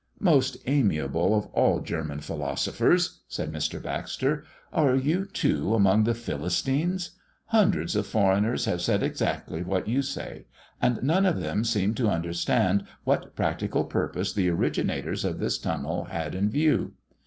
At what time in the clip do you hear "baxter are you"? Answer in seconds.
3.79-5.25